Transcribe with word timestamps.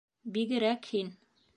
—Бигерәк 0.39 0.89
һин. 0.95 1.15